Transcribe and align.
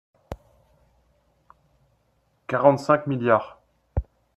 quarante-cinq 2.47 3.05
milliards 3.05 3.61